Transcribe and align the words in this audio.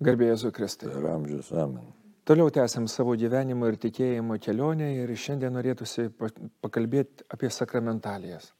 Garbėjai 0.00 0.48
Kristai. 0.56 0.88
Ir 0.96 1.06
amžius 1.12 1.50
amen. 1.52 1.90
Toliau 2.24 2.48
tęsiam 2.48 2.86
savo 2.88 3.12
gyvenimo 3.20 3.68
ir 3.68 3.76
tikėjimo 3.80 4.38
kelionę 4.40 4.86
ir 5.02 5.12
šiandien 5.12 5.52
norėtųsi 5.52 6.06
pakalbėti 6.64 7.26
apie 7.28 7.50
sakramentalijas. 7.52 8.52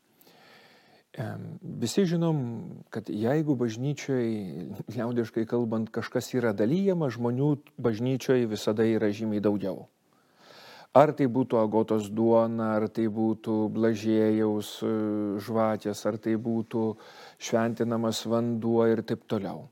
Visi 1.85 2.05
žinom, 2.13 2.43
kad 2.93 3.09
jeigu 3.09 3.57
bažnyčioje, 3.57 4.67
liaudiškai 4.93 5.47
kalbant, 5.49 5.89
kažkas 5.97 6.29
yra 6.37 6.53
dalyjama, 6.57 7.09
žmonių 7.09 7.51
bažnyčioje 7.89 8.51
visada 8.53 8.85
yra 8.85 9.09
žymiai 9.09 9.41
daugiau. 9.41 9.89
Ar 10.93 11.15
tai 11.17 11.31
būtų 11.31 11.57
agotos 11.63 12.13
duona, 12.13 12.75
ar 12.77 12.89
tai 12.93 13.09
būtų 13.09 13.59
blažėjaus 13.73 14.77
e, 14.83 14.95
žvakės, 15.41 16.07
ar 16.11 16.19
tai 16.19 16.35
būtų 16.35 16.87
šventinamas 17.39 18.27
vanduo 18.27 18.83
ir 18.91 19.07
taip 19.07 19.23
toliau 19.31 19.69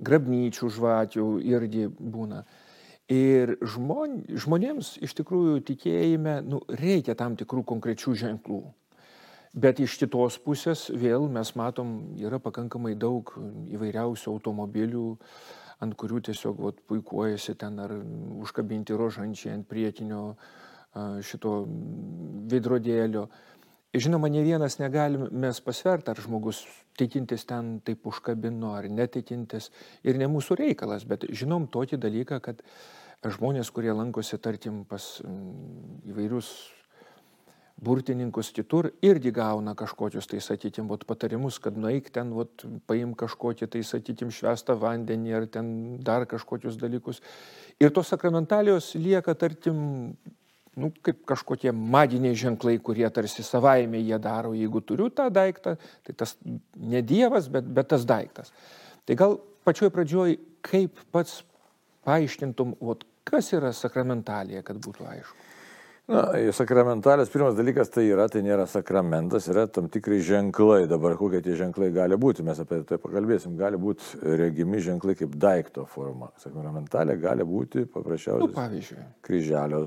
grabnyčių 0.00 0.70
žvakių 0.76 1.28
irgi 1.46 1.86
būna. 1.88 2.44
Ir 3.10 3.56
žmon, 3.66 4.20
žmonėms 4.38 4.94
iš 5.02 5.16
tikrųjų 5.18 5.64
tikėjime 5.66 6.36
nu, 6.46 6.60
reikia 6.68 7.16
tam 7.18 7.34
tikrų 7.38 7.64
konkrečių 7.72 8.14
ženklų. 8.22 8.60
Bet 9.50 9.80
iš 9.82 9.96
kitos 9.98 10.36
pusės 10.38 10.84
vėl 10.94 11.26
mes 11.26 11.50
matom, 11.58 12.14
yra 12.22 12.38
pakankamai 12.38 12.94
daug 12.94 13.32
įvairiausių 13.74 14.30
automobilių, 14.30 15.06
ant 15.82 15.96
kurių 15.98 16.20
tiesiog 16.28 16.60
vat, 16.62 16.78
puikuojasi 16.86 17.56
ten 17.58 17.80
ar 17.82 17.96
užkabinti 18.44 18.94
rožančiai 18.94 19.56
ant 19.56 19.66
priekinio 19.66 20.36
šito 21.26 21.64
veidrodėlio. 22.50 23.26
Žinoma, 23.90 24.28
ne 24.30 24.44
vienas 24.46 24.76
negalim 24.78 25.26
mes 25.34 25.58
pasverti, 25.66 26.12
ar 26.12 26.18
žmogus 26.22 26.62
tikintis 26.98 27.42
ten 27.48 27.80
taip 27.82 28.06
užkabino, 28.06 28.76
ar 28.78 28.86
netikintis. 28.86 29.70
Ir 30.06 30.20
ne 30.20 30.28
mūsų 30.30 30.60
reikalas, 30.60 31.06
bet 31.10 31.26
žinom 31.26 31.66
tokį 31.74 31.98
dalyką, 31.98 32.38
kad 32.44 32.62
žmonės, 33.26 33.72
kurie 33.74 33.90
lankosi, 33.90 34.38
tarkim, 34.38 34.84
pas 34.86 35.16
įvairius 36.06 36.52
burtininkus 37.80 38.52
kitur, 38.54 38.90
irgi 39.02 39.32
gauna 39.34 39.74
kažkokius, 39.74 40.28
tai 40.28 40.38
sakytim, 40.44 40.86
vat, 40.90 41.02
patarimus, 41.08 41.58
kad 41.58 41.78
nueik 41.80 42.12
ten, 42.14 42.30
vat, 42.36 42.62
paim 42.86 43.14
kažkokį, 43.18 43.70
tai 43.72 43.82
sakytim, 43.86 44.30
švestą 44.34 44.76
vandenį 44.78 45.34
ar 45.34 45.48
ten 45.50 45.70
dar 46.04 46.28
kažkokius 46.30 46.76
dalykus. 46.80 47.22
Ir 47.80 47.90
tos 47.96 48.12
sakramentalijos 48.12 48.92
lieka, 49.00 49.34
tarkim, 49.34 49.80
nu, 50.78 50.92
kaip 51.02 51.24
kažkokie 51.26 51.72
maginiai 51.74 52.36
ženklai, 52.38 52.76
kurie 52.82 53.08
tarsi 53.10 53.42
savaime 53.46 53.98
jie 53.98 54.18
daro, 54.22 54.52
jeigu 54.54 54.82
turiu 54.86 55.08
tą 55.10 55.26
daiktą, 55.34 55.76
tai 56.06 56.14
tas 56.14 56.36
ne 56.76 57.02
Dievas, 57.02 57.48
bet, 57.50 57.66
bet 57.66 57.90
tas 57.90 58.06
daiktas. 58.06 58.52
Tai 59.06 59.16
gal 59.18 59.38
pačioj 59.66 59.90
pradžioj, 59.94 60.36
kaip 60.66 61.02
pats 61.10 61.40
paaiškintum, 62.06 62.76
ot, 62.80 63.04
kas 63.26 63.52
yra 63.56 63.72
sakramentalija, 63.76 64.62
kad 64.66 64.78
būtų 64.82 65.08
aišku. 65.10 65.49
Na, 66.10 66.22
sakramentalės 66.56 67.30
pirmas 67.30 67.54
dalykas 67.54 67.92
tai 67.94 68.02
yra, 68.08 68.24
tai 68.30 68.40
nėra 68.42 68.64
sakramentas, 68.70 69.46
yra 69.52 69.66
tam 69.70 69.86
tikrai 69.92 70.18
ženklai. 70.26 70.80
Dabar 70.90 71.14
kokie 71.18 71.38
tie 71.44 71.54
ženklai 71.58 71.92
gali 71.94 72.18
būti, 72.18 72.42
mes 72.46 72.58
apie 72.58 72.80
tai 72.88 72.98
pakalbėsim. 72.98 73.54
Gali 73.58 73.78
būti 73.80 74.18
regimi 74.40 74.80
ženklai 74.82 75.14
kaip 75.20 75.36
daikto 75.38 75.84
forma. 75.90 76.32
Sakramentalė 76.42 77.14
gali 77.20 77.46
būti 77.46 77.84
paprasčiausiai. 77.94 78.42
Nu, 78.42 78.50
pavyzdžiui. 78.56 79.04
Kryželio 79.26 79.84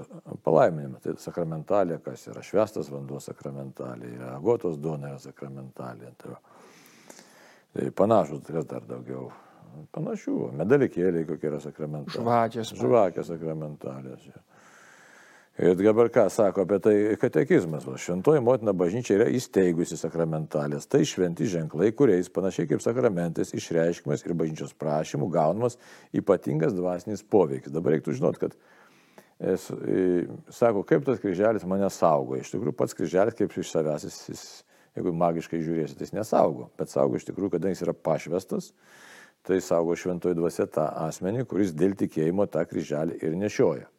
palaiminimas. 0.47 1.03
Tai 1.03 1.17
sakramentalė, 1.25 1.99
kas 2.05 2.23
yra 2.31 2.45
švestas 2.45 2.91
vanduo 2.93 3.19
sakramentalė, 3.23 4.13
yra 4.15 4.31
agotos 4.37 4.79
duona 4.79 5.11
yra 5.11 5.19
sakramentalė. 5.23 6.13
Tai, 6.23 6.37
tai 7.75 7.91
panašus, 7.99 8.45
kas 8.47 8.69
dar 8.71 8.87
daugiau. 8.87 9.27
Panašių, 9.91 10.53
medalikėliai 10.59 11.25
kokie 11.25 11.49
yra 11.49 11.59
sakramentalės. 11.59 12.21
Žvakės. 12.21 12.73
Žvakės 12.77 13.31
sakramentalės. 13.33 14.27
Ja. 14.29 14.43
Ir 15.53 15.75
dabar 15.77 16.09
ką 16.09 16.31
sako 16.33 16.63
apie 16.65 16.79
tai 16.81 16.93
katekizmas. 17.21 17.85
Šventoji 17.85 18.41
motina 18.41 18.73
bažnyčia 18.73 19.19
yra 19.19 19.27
įsteigusi 19.29 19.99
sakramentalės. 20.01 20.87
Tai 20.89 21.03
šventi 21.05 21.45
ženklai, 21.45 21.91
kuriais 21.93 22.31
panašiai 22.33 22.71
kaip 22.71 22.81
sakramentais 22.81 23.53
išreiškimas 23.53 24.25
ir 24.25 24.33
bažnyčios 24.39 24.73
prašymų 24.81 25.29
gaunamas 25.35 25.77
ypatingas 26.09 26.73
dvasinis 26.73 27.21
poveikis. 27.21 27.69
Dabar 27.75 27.93
reiktų 27.93 28.17
žinot, 28.17 28.41
kad 28.41 28.57
es, 29.37 29.69
e, 29.69 30.25
sako, 30.49 30.81
kaip 30.89 31.05
tas 31.05 31.21
kryželis 31.21 31.69
mane 31.69 31.91
saugo. 31.93 32.41
Iš 32.41 32.55
tikrųjų, 32.55 32.73
pats 32.81 32.97
kryželis 32.97 33.37
kaip 33.37 33.53
iš 33.53 33.77
savęs, 33.77 34.09
jis, 34.09 34.19
jis, 34.33 34.45
jeigu 34.97 35.13
magiškai 35.21 35.61
žiūrėsit, 35.61 36.01
jis 36.01 36.17
nesaugo, 36.17 36.71
bet 36.81 36.89
saugo 36.89 37.21
iš 37.21 37.29
tikrųjų, 37.29 37.59
kadangi 37.59 37.77
jis 37.77 37.85
yra 37.85 37.93
pašvestas, 37.93 38.73
tai 39.45 39.61
saugo 39.61 39.93
šventoji 39.93 40.41
dvasia 40.41 40.65
tą 40.65 40.89
asmenį, 41.05 41.45
kuris 41.45 41.77
dėl 41.77 41.93
tikėjimo 41.99 42.49
tą 42.49 42.65
kryželį 42.65 43.21
ir 43.21 43.37
nešioja. 43.37 43.93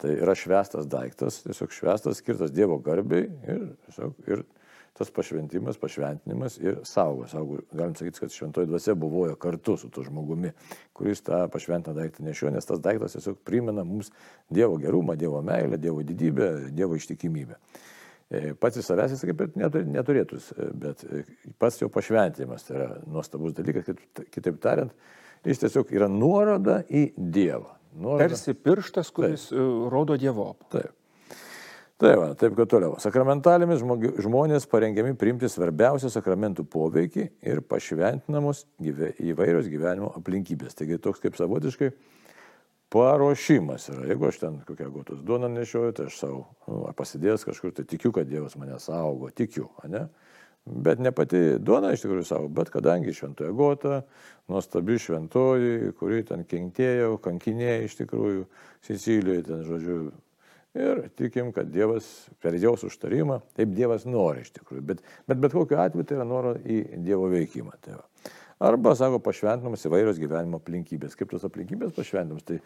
Tai 0.00 0.12
yra 0.12 0.34
švestas 0.36 0.88
daiktas, 0.92 1.40
tiesiog 1.46 1.72
švestas, 1.72 2.20
skirtas 2.20 2.52
Dievo 2.52 2.76
garbiai 2.84 3.30
ir, 3.48 3.62
tiesiog, 3.86 4.18
ir 4.28 4.42
tas 4.96 5.10
pašventimas, 5.10 5.76
pašventinimas 5.80 6.58
ir 6.58 6.78
saugo. 6.84 7.26
saugo. 7.28 7.58
Galim 7.72 7.94
sakyti, 7.96 8.20
kad 8.20 8.32
šventoji 8.32 8.66
dvasia 8.66 8.94
buvojo 8.94 9.34
kartu 9.36 9.76
su 9.76 9.90
tuo 9.90 10.04
žmogumi, 10.04 10.52
kuris 10.96 11.20
tą 11.24 11.42
pašventą 11.52 11.92
daiktą 11.96 12.24
nešioja, 12.24 12.54
nes 12.54 12.68
tas 12.68 12.80
daiktas 12.80 13.16
tiesiog 13.16 13.40
primena 13.44 13.84
mums 13.84 14.10
Dievo 14.50 14.76
gerumą, 14.80 15.16
Dievo 15.16 15.42
meilę, 15.42 15.78
Dievo 15.78 16.02
didybę, 16.02 16.70
Dievo 16.70 16.96
ištikimybę. 16.96 17.60
E, 18.30 18.54
pats 18.58 18.80
į 18.80 18.82
savęs 18.82 19.12
jis 19.14 19.24
kaip 19.28 19.44
ir 19.44 19.52
neturėtų, 19.92 20.40
bet 20.80 21.04
pats 21.60 21.80
jo 21.82 21.88
pašventinimas 21.92 22.64
tai 22.66 22.80
yra 22.80 22.88
nuostabus 23.06 23.54
dalykas, 23.54 23.92
kitaip 24.34 24.60
tariant, 24.64 24.92
jis 25.44 25.60
tiesiog 25.62 25.92
yra 25.94 26.08
nuoroda 26.10 26.80
į 26.88 27.10
Dievą. 27.16 27.76
Nuoroda. 27.96 28.28
Tarsi 28.28 28.54
pirštas, 28.54 29.10
kuris 29.14 29.48
taip. 29.50 29.58
E, 29.58 29.90
rodo 29.92 30.16
Dievo. 30.20 30.52
Taip. 30.72 30.92
Tai 31.96 32.10
va, 32.20 32.26
taip 32.36 32.52
kad 32.58 32.68
toliau. 32.68 32.98
Sakramentalėmis 33.00 33.80
žmonės 34.20 34.66
parengiami 34.68 35.14
priimti 35.16 35.48
svarbiausią 35.48 36.10
sakramentų 36.12 36.66
poveikį 36.68 37.24
ir 37.48 37.62
pašventinamos 37.64 38.66
gyve, 38.84 39.14
įvairios 39.24 39.70
gyvenimo 39.72 40.10
aplinkybės. 40.18 40.76
Taigi 40.76 41.00
toks 41.00 41.24
kaip 41.24 41.38
savotiškai 41.40 41.88
paruošimas 42.92 43.88
yra. 43.94 44.04
Jeigu 44.12 44.28
aš 44.28 44.42
ten 44.44 44.60
kokią 44.68 44.90
gotos 44.92 45.24
duoną 45.24 45.48
nešioju, 45.54 45.96
tai 45.96 46.10
aš 46.10 46.20
savo, 46.20 46.42
nu, 46.68 46.82
ar 46.90 46.92
pasidėjęs 47.00 47.48
kažkur, 47.48 47.72
tai 47.78 47.86
tikiu, 47.88 48.12
kad 48.12 48.28
Dievas 48.28 48.58
mane 48.60 48.76
saugo, 48.82 49.32
tikiu, 49.32 49.70
ne? 49.88 50.04
Bet 50.66 50.98
ne 50.98 51.12
pati 51.14 51.38
duona 51.62 51.92
iš 51.94 52.02
tikrųjų 52.02 52.26
savo, 52.26 52.48
bet 52.50 52.72
kadangi 52.74 53.14
šventoje 53.14 53.52
gota, 53.54 54.00
nuostabi 54.50 54.98
šventoji, 54.98 55.92
kuri 55.98 56.24
ten 56.26 56.42
kentėjo, 56.48 57.20
kankinėjo 57.22 57.84
iš 57.86 57.94
tikrųjų 58.00 58.46
Sicilijoje, 58.86 59.44
ten 59.46 59.62
žodžiu. 59.66 59.98
Ir 60.76 61.06
tikim, 61.16 61.54
kad 61.56 61.70
Dievas 61.72 62.04
per 62.42 62.58
Dievo 62.58 62.74
užtarimą, 62.88 63.38
taip 63.56 63.70
Dievas 63.78 64.04
nori 64.04 64.42
iš 64.44 64.50
tikrųjų, 64.58 64.82
bet 64.90 64.98
bet, 65.24 65.38
bet 65.38 65.54
kokiu 65.54 65.78
atveju 65.80 66.04
tai 66.04 66.18
yra 66.18 66.26
noro 66.28 66.52
į 66.58 66.82
Dievo 67.06 67.30
veikimą. 67.32 67.78
Tai 67.86 68.00
va. 68.00 68.34
Arba, 68.66 68.94
sako, 68.96 69.20
pašventinamas 69.20 69.84
įvairios 69.84 70.20
gyvenimo 70.20 70.60
aplinkybės. 70.62 71.16
Kaip 71.16 71.32
tos 71.32 71.44
aplinkybės 71.44 71.92
pašventinamas, 71.96 72.44
tai 72.48 72.58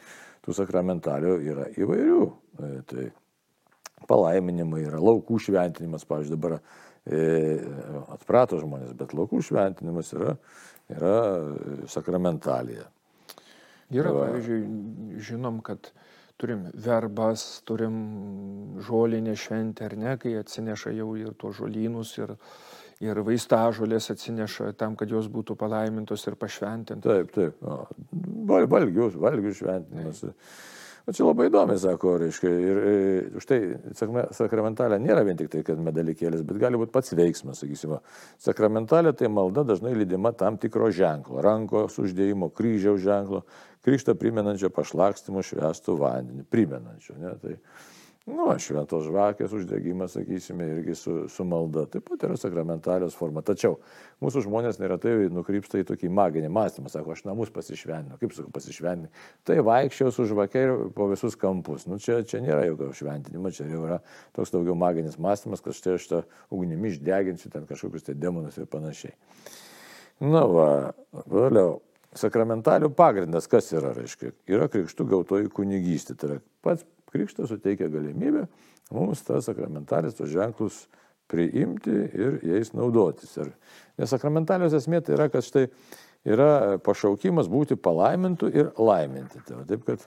tų 0.46 0.54
sakramentalių 0.54 1.32
yra 1.50 1.64
įvairių. 1.82 2.20
E, 2.26 2.68
tai 2.90 3.06
palaiminimai 4.10 4.84
yra, 4.86 5.00
laukų 5.02 5.40
šventinimas, 5.46 6.06
pavyzdžiui, 6.08 6.36
dabar 6.36 6.60
atprato 7.08 8.60
žmonės, 8.60 8.92
bet 8.98 9.14
laukų 9.16 9.40
šventinimas 9.44 10.12
yra, 10.14 10.34
yra 10.92 11.14
sakramentalija. 11.88 12.86
Yra, 13.90 14.12
Va. 14.14 14.26
pavyzdžiui, 14.28 15.18
žinom, 15.26 15.58
kad 15.66 15.90
turim 16.40 16.68
verbas, 16.74 17.62
turim 17.68 17.96
žolinę 18.86 19.34
šventę, 19.36 19.88
ar 19.90 19.96
ne, 19.98 20.16
kai 20.20 20.36
atsineša 20.40 20.92
jau 20.96 21.10
ir 21.18 21.34
tuos 21.40 21.58
žolynus, 21.58 22.14
ir, 22.20 22.36
ir 23.02 23.20
vaistažolės 23.26 24.12
atsineša 24.14 24.72
tam, 24.78 24.96
kad 24.96 25.10
jos 25.10 25.28
būtų 25.32 25.56
palaimintos 25.60 26.24
ir 26.30 26.38
pašventintos. 26.40 27.10
Taip, 27.10 27.32
taip. 27.34 28.70
Valgius, 28.70 29.18
valgių 29.20 29.56
šventinimas. 29.58 30.22
Taip. 30.28 30.52
O 31.08 31.14
čia 31.16 31.24
labai 31.24 31.48
įdomi, 31.48 31.76
sako, 31.80 32.14
reiškia, 32.20 32.50
ir, 32.50 32.80
ir 32.90 33.38
už 33.40 33.46
tai 33.48 33.58
sakramentalė 34.36 34.98
nėra 35.00 35.24
vien 35.26 35.38
tik 35.38 35.48
tai, 35.52 35.62
kad 35.66 35.80
medalikėlis, 35.80 36.42
bet 36.46 36.60
gali 36.60 36.80
būti 36.80 36.92
pats 36.94 37.14
veiksmas, 37.16 37.62
sakysime. 37.62 38.00
Sakramentalė 38.42 39.14
tai 39.16 39.30
malda 39.32 39.64
dažnai 39.68 39.94
lydima 39.96 40.34
tam 40.36 40.58
tikro 40.60 40.90
ženklo, 40.94 41.40
rankos 41.44 41.96
uždėjimo, 42.02 42.50
kryžiaus 42.56 43.00
ženklo, 43.04 43.44
krikštą 43.86 44.16
primenančio 44.20 44.68
pašlakstimo 44.76 45.44
švestų 45.46 45.96
vandenį, 46.00 46.44
primenančio. 46.52 47.16
Ne, 47.20 47.32
tai, 47.40 47.56
Nu, 48.30 48.46
šventos 48.62 49.06
žvakės 49.08 49.52
uždegimas, 49.56 50.12
sakysime, 50.14 50.66
irgi 50.76 50.94
su, 50.98 51.14
su 51.32 51.44
malda. 51.48 51.86
Taip 51.90 52.04
pat 52.06 52.26
yra 52.28 52.36
sakramentalios 52.38 53.16
forma. 53.18 53.42
Tačiau 53.46 53.78
mūsų 54.22 54.44
žmonės 54.44 54.78
neretai 54.80 55.14
nukrypsta 55.32 55.80
į 55.80 55.86
tokį 55.88 56.10
maginį 56.14 56.50
mąstymą. 56.54 56.92
Sako, 56.92 57.14
aš 57.16 57.24
namus 57.26 57.50
pasišventinu. 57.54 58.20
Kaip 58.20 58.36
sakau, 58.36 58.52
pasišventinu? 58.54 59.10
Tai 59.48 59.58
vaikščiau 59.66 60.14
su 60.14 60.28
žvakė 60.30 60.62
ir 60.66 60.74
po 60.96 61.08
visus 61.10 61.38
kampus. 61.40 61.88
Nu, 61.90 61.98
čia, 62.02 62.20
čia 62.28 62.42
nėra 62.44 62.68
jokio 62.68 62.92
šventinimo, 63.00 63.52
čia 63.56 63.66
jau 63.70 63.82
yra 63.88 64.00
toks 64.36 64.54
daugiau 64.54 64.78
maginis 64.78 65.18
mąstymas, 65.18 65.64
kad 65.64 65.76
štai 65.76 65.96
aš 65.98 66.08
tą 66.12 66.22
ugnimi 66.54 66.92
išdeginsiu 66.92 67.50
ten 67.50 67.66
kažkokius 67.70 68.06
tai 68.06 68.18
demonus 68.20 68.60
ir 68.60 68.70
panašiai. 68.70 69.16
Na 70.20 70.44
va, 70.46 70.68
vėliau. 71.26 71.80
sakramentalių 72.18 72.88
pagrindas, 72.98 73.46
kas 73.46 73.70
yra, 73.70 73.92
reiškia, 73.94 74.32
yra 74.50 74.66
krikštų 74.70 75.04
gautoji 75.12 75.50
kunigystė. 75.54 76.16
Tai 76.18 76.28
yra 76.28 76.40
pats 76.66 76.82
krikštas 77.12 77.50
suteikia 77.50 77.90
galimybę 77.92 78.46
mums 78.94 79.22
tas 79.26 79.46
sakramentalius 79.48 80.16
tos 80.18 80.30
ženklus 80.32 80.84
priimti 81.30 81.92
ir 81.94 82.40
jais 82.46 82.72
naudotis. 82.74 83.36
Ir, 83.38 83.52
nes 84.00 84.10
sakramentalijos 84.10 84.74
esmė 84.80 85.02
tai 85.06 85.14
yra, 85.18 85.28
kad 85.30 85.46
štai 85.46 85.68
yra 86.26 86.78
pašaukimas 86.84 87.50
būti 87.50 87.78
palaimintų 87.78 88.50
ir 88.50 88.72
laiminti. 88.80 89.42
Tai 89.46 89.62
taip, 89.68 89.86
kad, 89.86 90.02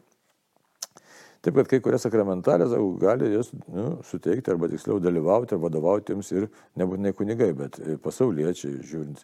taip, 1.46 1.56
kad 1.62 1.72
kai 1.72 1.80
kurie 1.86 2.02
sakramentalės 2.02 2.76
gali 3.02 3.32
jas 3.34 3.54
nu, 3.64 3.98
suteikti 4.10 4.52
arba 4.52 4.70
tiksliau 4.72 5.00
dalyvauti 5.04 5.56
ar 5.56 5.64
vadovauti 5.64 6.16
jums 6.16 6.34
ir 6.36 6.50
nebūtinai 6.80 7.16
kunigai, 7.18 7.54
bet 7.58 7.80
pasauliečiai 8.04 8.84
žiūrint 8.84 9.24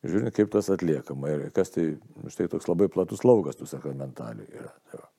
žiūrint, 0.00 0.32
kaip 0.32 0.48
tas 0.52 0.70
atliekama 0.72 1.28
ir 1.34 1.48
kas 1.56 1.74
tai, 1.74 1.90
štai 2.32 2.48
toks 2.52 2.70
labai 2.70 2.88
platus 2.92 3.24
laukas 3.26 3.58
tų 3.58 3.68
sakramentalių 3.68 4.46
yra. 4.48 4.72
Tai 4.88 5.02
va. 5.02 5.10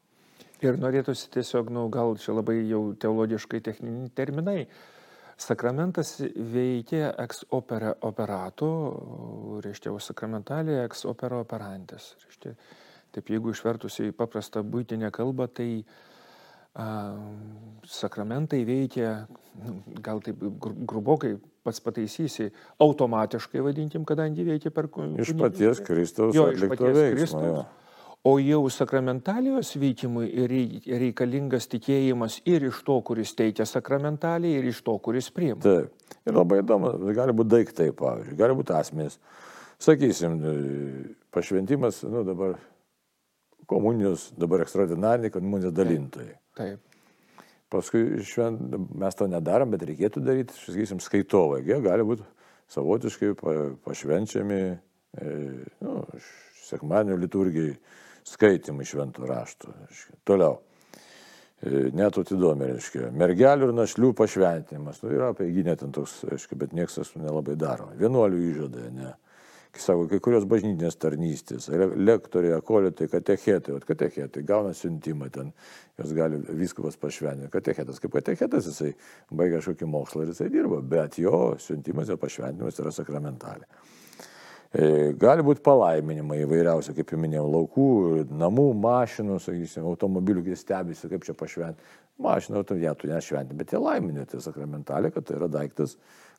Ir 0.66 0.80
norėtųsi 0.81 1.30
tiesiog, 1.34 1.72
nu, 1.74 1.88
gal 1.94 2.16
čia 2.22 2.36
labai 2.36 2.62
jau 2.69 2.84
teologiškai 3.02 3.62
techniniai 3.66 4.12
terminai. 4.18 4.60
Sakramentas 5.42 6.19
veikia 6.22 7.10
ex 7.24 7.46
opera 7.56 7.96
operato, 8.06 8.69
reiškia, 9.66 9.94
o 9.94 10.00
sakramentalė 10.04 10.84
ex 10.84 11.06
opera 11.10 11.42
operantis. 11.42 12.12
Reiškia, 12.28 12.54
taip, 13.16 13.31
jeigu 13.34 13.56
išvertus 13.56 13.98
į 14.06 14.12
paprastą 14.18 14.62
būtinę 14.62 15.10
kalbą, 15.16 15.50
tai 15.50 15.69
a, 16.78 16.86
sakramentai 17.90 18.62
veikia, 18.69 19.16
nu, 19.63 19.80
gal 20.06 20.22
taip 20.22 20.46
grubokai 20.62 21.40
pats 21.66 21.81
pataisysi, 21.84 22.52
automatiškai 22.81 23.66
vadinkim, 23.66 24.06
kadangi 24.08 24.46
veikia 24.46 24.72
per 24.74 24.90
kūną. 24.94 25.19
Iš 25.22 25.34
paties 25.42 25.81
Kristaus 25.86 26.38
jo, 26.38 26.48
atlikto 26.54 26.94
veiksmo. 26.94 27.44
Jo. 27.46 27.63
O 28.23 28.35
jau 28.38 28.68
sakramentalijos 28.69 29.71
veikimui 29.81 30.27
reikalingas 31.01 31.65
tikėjimas 31.71 32.35
ir 32.45 32.68
iš 32.68 32.83
to, 32.85 33.00
kuris 33.01 33.31
teikia 33.33 33.65
sakramentaliai, 33.65 34.59
ir 34.59 34.68
iš 34.69 34.83
to, 34.85 34.94
kuris 35.01 35.31
priima. 35.33 35.57
Taip. 35.63 35.95
Ir 36.29 36.35
labai 36.38 36.59
įdomu, 36.62 36.91
gali 37.18 37.33
būti 37.33 37.50
daiktai, 37.56 37.88
pavyzdžiui, 37.97 38.38
gali 38.38 38.57
būti 38.59 38.75
asmenys. 38.77 39.15
Sakysim, 39.81 40.35
pašventimas, 41.33 42.03
nu 42.06 42.21
dabar 42.27 42.59
komunijos, 43.65 44.27
dabar 44.38 44.67
ekstraordinariniai 44.67 45.33
komunijos 45.33 45.74
dalintojai. 45.74 46.35
Taip. 46.59 46.85
Paskui 47.74 48.21
švent, 48.27 48.77
mes 49.01 49.17
to 49.17 49.25
nedarom, 49.31 49.74
bet 49.74 49.88
reikėtų 49.88 50.21
daryti, 50.21 50.59
sakysim, 50.59 51.01
skaitovai. 51.01 51.63
Jie 51.65 51.79
gali 51.81 52.06
būti 52.06 52.27
savotiškai 52.69 53.33
pašvenčiami 53.81 54.62
e, 54.62 55.33
nu, 55.81 55.97
sekmadienio 56.67 57.17
liturgijai 57.17 57.74
skaitimai 58.27 58.85
šventų 58.88 59.29
raštų. 59.29 59.73
Toliau. 60.27 60.59
E, 61.62 61.89
net 61.94 62.18
atidomi, 62.18 62.71
reiškia, 62.73 63.12
mergelių 63.13 63.69
ir 63.69 63.75
našlių 63.77 64.13
pašventinimas. 64.18 65.03
Nu, 65.03 65.12
yra 65.13 65.31
apie 65.35 65.50
įginę 65.51 65.75
ten 65.77 65.91
toks, 65.95 66.23
reiškia, 66.29 66.57
bet 66.63 66.77
niekas 66.77 66.97
tas 67.01 67.13
nelabai 67.19 67.57
daro. 67.59 67.91
Vienuolių 68.00 68.41
įžadai, 68.51 68.88
ne 68.95 69.12
sako, 69.79 70.07
kai 70.12 70.19
kurios 70.23 70.45
bažnytinės 70.50 70.97
tarnystės, 71.00 71.69
lektoriai, 71.71 72.57
akolitai, 72.57 73.07
katechetai, 73.12 73.75
o 73.75 73.79
katechetai 73.85 74.44
gauna 74.47 74.74
siuntimą 74.75 75.29
ten, 75.31 75.53
jos 76.00 76.12
gali 76.17 76.41
viskupas 76.59 76.97
pašventinti. 77.00 77.51
Katechetas 77.53 78.01
kaip 78.03 78.17
katechetas, 78.17 78.67
jisai 78.67 78.91
baigia 79.31 79.62
kažkokį 79.62 79.89
mokslą 79.94 80.25
ir 80.25 80.33
jisai 80.33 80.50
dirba, 80.51 80.81
bet 80.81 81.19
jo 81.21 81.56
siuntimas 81.62 82.12
ir 82.12 82.19
pašventinimas 82.21 82.81
yra 82.83 82.91
sakramentalė. 82.95 83.69
E, 84.71 85.12
gali 85.19 85.44
būti 85.44 85.59
palaiminimai 85.65 86.38
įvairiausi, 86.45 86.94
kaip 86.95 87.09
jau 87.12 87.18
minėjau, 87.19 87.47
laukų, 87.51 87.88
namų, 88.39 88.69
mašinų, 88.79 89.39
sakysim, 89.44 89.83
automobilių, 89.89 90.45
kai 90.45 90.56
stebisi, 90.56 91.09
kaip 91.12 91.25
čia 91.27 91.35
pašventi. 91.35 91.83
Mašiną, 92.21 92.62
tu 92.68 92.77
ją 92.79 92.94
tu 92.95 93.09
nešventi, 93.09 93.57
bet 93.57 93.73
jie 93.73 93.81
laiminė, 93.81 94.23
tai 94.29 94.39
sakramentalė, 94.44 95.12
kad 95.12 95.25
tai 95.27 95.35
yra 95.39 95.50
daiktas, 95.51 95.97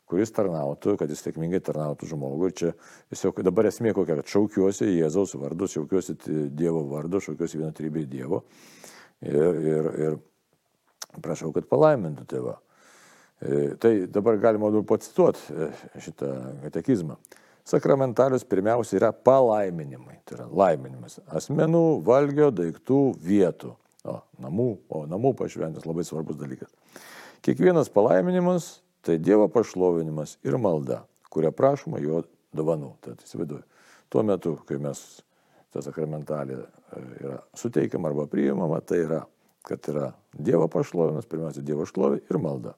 kuris 0.08 0.32
tarnautų, 0.32 0.94
kad 1.00 1.12
jis 1.12 1.20
sėkmingai 1.26 1.60
tarnautų 1.64 2.08
žmogui. 2.08 2.48
Ir 2.48 2.56
čia 2.56 2.72
tiesiog 3.12 3.42
dabar 3.44 3.68
esmė 3.68 3.92
kokia, 3.96 4.16
kad 4.22 4.32
šaukiuosi 4.32 4.88
Jėzaus 4.94 5.36
vardu, 5.40 5.68
šaukiuosi 5.74 6.16
Dievo 6.56 6.86
vardu, 6.88 7.20
šaukiuosi 7.24 7.60
vieną 7.60 7.72
trybę 7.76 8.06
Dievo. 8.08 8.42
Ir, 9.28 9.60
ir, 9.60 9.90
ir 10.06 10.18
prašau, 11.20 11.52
kad 11.52 11.68
palaimintų 11.68 12.24
tėvą. 12.32 12.56
E, 13.42 13.62
tai 13.82 13.94
dabar 14.06 14.40
galima 14.40 14.70
dabar 14.72 14.88
pacituoti 14.94 15.52
e, 15.52 15.72
šitą 16.00 16.32
katekizmą. 16.64 17.20
Sakramentalius 17.68 18.44
pirmiausia 18.48 18.98
yra 18.98 19.12
palaiminimai, 19.14 20.18
tai 20.26 20.38
yra 20.40 20.48
laiminimas 20.50 21.20
asmenų, 21.30 22.02
valgio, 22.06 22.50
daiktų, 22.54 23.02
vietų. 23.22 23.76
O, 24.02 24.16
namų, 24.42 24.70
o 24.90 25.04
namų 25.06 25.30
pašventis 25.38 25.86
labai 25.86 26.02
svarbus 26.02 26.40
dalykas. 26.40 26.72
Kiekvienas 27.46 27.86
palaiminimas 27.94 28.80
Tai 29.02 29.18
Dievo 29.18 29.48
pašlovinimas 29.50 30.36
ir 30.46 30.54
malda, 30.62 31.00
kuria 31.30 31.50
prašoma 31.50 31.98
jo 31.98 32.20
dovanų. 32.54 32.92
Tad 33.02 33.22
įsivaizduoju, 33.24 33.64
tuo 34.12 34.22
metu, 34.22 34.52
kai 34.68 34.78
mes 34.82 35.00
ta 35.74 35.82
sakramentalė 35.82 36.60
e, 36.60 36.66
yra 37.18 37.40
suteikiama 37.58 38.12
arba 38.12 38.28
priimama, 38.30 38.78
tai 38.86 39.00
yra, 39.02 39.24
kad 39.66 39.90
yra 39.90 40.12
Dievo 40.38 40.68
pašlovinimas, 40.70 41.26
pirmiausia, 41.26 41.64
Dievo 41.66 41.86
šlovė 41.88 42.20
ir 42.22 42.38
malda. 42.38 42.76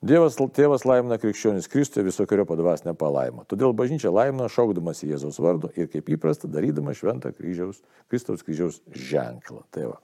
Dievas, 0.00 0.38
tėvas 0.56 0.86
laimina 0.88 1.18
krikščionis 1.20 1.66
Kristuje 1.68 2.06
visokiojo 2.06 2.46
padvasinę 2.48 2.94
palaimą. 2.96 3.42
Todėl 3.50 3.74
bažnyčia 3.76 4.08
laimina 4.08 4.46
šaukdamas 4.48 5.02
į 5.04 5.10
Jėzaus 5.10 5.36
vardu 5.44 5.68
ir 5.76 5.90
kaip 5.92 6.08
įprasta 6.14 6.48
darydama 6.48 6.94
šventą 6.96 7.34
kryžiaus, 7.36 7.82
Kristaus 8.08 8.40
kryžiaus 8.46 8.78
ženklą. 8.96 9.60
Tai 9.68 9.90
va. 9.90 9.98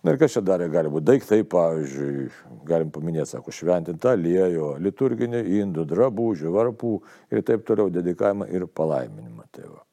Na 0.00 0.14
ir 0.14 0.20
kas 0.22 0.32
čia 0.32 0.40
darė, 0.46 0.70
gali 0.72 0.88
būti 0.94 1.10
daiktai, 1.10 1.42
pavyzdžiui, 1.44 2.28
galim 2.70 2.94
paminėti, 2.94 3.34
sako, 3.34 3.52
šventinta 3.52 4.14
aliejų, 4.16 4.70
liturginį 4.86 5.42
indų, 5.58 5.84
drabužių, 5.92 6.54
varpų 6.54 6.94
ir 7.34 7.44
taip 7.44 7.68
toliau, 7.68 7.92
dedikavimą 7.92 8.48
ir 8.48 8.64
palaiminimą. 8.80 9.44
Tai 9.52 9.68
va. 9.74 9.84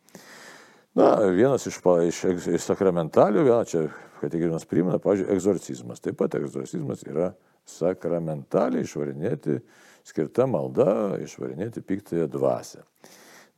Na, 0.96 1.10
vienas 1.36 1.66
iš, 1.68 1.80
iš, 2.08 2.22
iš 2.56 2.68
sakramentalių, 2.70 3.44
vienas 3.44 3.72
čia, 3.72 3.86
kad 4.22 4.32
tikėjimas 4.32 4.68
primena, 4.70 5.00
pavyzdžiui, 5.04 5.32
egzorcizmas. 5.36 6.00
Taip 6.04 6.16
pat 6.22 6.38
egzorcizmas 6.40 7.04
yra 7.04 7.34
sakramentaliai 7.68 8.86
išvarinėti, 8.86 9.60
skirta 10.08 10.48
malda, 10.48 11.18
išvarinėti 11.26 11.84
piktąją 11.84 12.30
dvasę. 12.32 12.86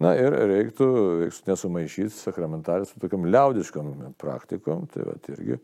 Na 0.01 0.13
ir 0.18 0.34
reiktų, 0.34 0.88
reiktų 1.24 1.50
nesumaišyti 1.50 2.13
sakramentalį 2.13 2.86
su 2.86 3.00
tokiam 3.01 3.25
liaudiškom 3.30 3.94
praktikom, 4.22 4.86
tai 4.94 5.06
va, 5.07 5.16
irgi 5.33 5.57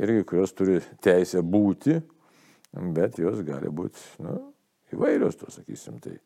irgi 0.00 0.24
kurios 0.28 0.54
turi 0.56 0.78
teisę 1.04 1.42
būti, 1.44 1.98
bet 2.94 3.18
jos 3.20 3.42
gali 3.46 3.70
būti 3.72 4.24
nu, 4.24 4.36
įvairios, 4.94 5.38
to 5.40 5.50
sakysim. 5.52 5.98
Tai, 6.02 6.16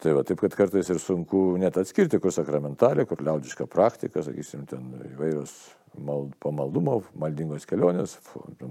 tai 0.00 0.14
va, 0.16 0.24
taip, 0.26 0.40
kad 0.40 0.54
kartais 0.56 0.88
ir 0.92 1.00
sunku 1.02 1.58
net 1.60 1.76
atskirti, 1.80 2.20
kur 2.22 2.32
sakramentalė, 2.34 3.04
kur 3.08 3.20
liaudiška 3.24 3.66
praktika, 3.70 4.24
sakysim, 4.26 4.64
ten 4.70 4.88
įvairios 5.12 5.52
mald, 5.98 6.32
pamaldumo, 6.42 7.00
maldingos 7.20 7.66
kelionės, 7.68 8.16